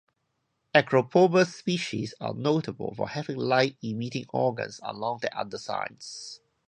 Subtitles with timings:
[0.73, 6.41] "Acropoma" species are notable for having light-emitting organs along their undersides.